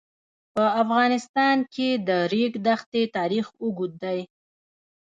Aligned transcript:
په 0.53 0.63
افغانستان 0.83 1.57
کې 1.73 1.89
د 1.97 1.99
د 2.07 2.09
ریګ 2.31 2.53
دښتې 2.65 3.01
تاریخ 3.17 3.45
اوږد 3.61 3.91
دی. 4.03 4.19